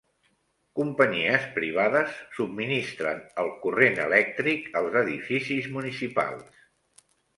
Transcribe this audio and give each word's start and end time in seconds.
Companyies 0.77 1.43
privades 1.57 2.15
subministren 2.37 3.21
el 3.43 3.51
corrent 3.67 4.01
elèctric 4.07 4.67
als 4.81 4.99
edificis 5.03 5.69
municipals 5.77 6.65